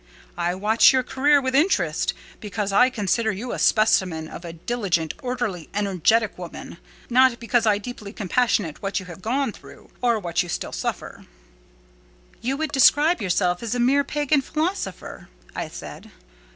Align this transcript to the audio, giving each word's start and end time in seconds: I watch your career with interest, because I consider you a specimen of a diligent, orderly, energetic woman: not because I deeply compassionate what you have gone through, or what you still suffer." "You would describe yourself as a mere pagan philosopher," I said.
I 0.35 0.55
watch 0.55 0.91
your 0.91 1.03
career 1.03 1.39
with 1.39 1.53
interest, 1.53 2.15
because 2.39 2.71
I 2.73 2.89
consider 2.89 3.31
you 3.31 3.51
a 3.51 3.59
specimen 3.59 4.27
of 4.27 4.43
a 4.43 4.51
diligent, 4.53 5.13
orderly, 5.21 5.69
energetic 5.75 6.39
woman: 6.39 6.77
not 7.07 7.39
because 7.39 7.67
I 7.67 7.77
deeply 7.77 8.11
compassionate 8.11 8.81
what 8.81 8.99
you 8.99 9.05
have 9.05 9.21
gone 9.21 9.51
through, 9.51 9.91
or 10.01 10.17
what 10.17 10.41
you 10.41 10.49
still 10.49 10.71
suffer." 10.73 11.27
"You 12.41 12.57
would 12.57 12.71
describe 12.71 13.21
yourself 13.21 13.61
as 13.61 13.75
a 13.75 13.79
mere 13.79 14.03
pagan 14.03 14.41
philosopher," 14.41 15.29
I 15.55 15.67
said. 15.67 16.09